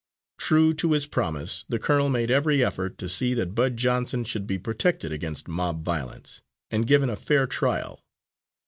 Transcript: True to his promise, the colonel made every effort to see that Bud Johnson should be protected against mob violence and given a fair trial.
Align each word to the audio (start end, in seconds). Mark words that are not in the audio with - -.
True 0.39 0.73
to 0.81 0.93
his 0.93 1.05
promise, 1.05 1.63
the 1.69 1.77
colonel 1.77 2.09
made 2.09 2.31
every 2.31 2.65
effort 2.65 2.97
to 2.97 3.07
see 3.07 3.35
that 3.35 3.53
Bud 3.53 3.77
Johnson 3.77 4.23
should 4.23 4.47
be 4.47 4.57
protected 4.57 5.11
against 5.11 5.47
mob 5.47 5.85
violence 5.85 6.41
and 6.71 6.87
given 6.87 7.07
a 7.11 7.15
fair 7.15 7.45
trial. 7.45 8.03